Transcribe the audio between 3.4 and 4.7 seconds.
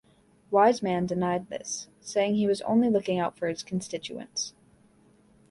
his constituents.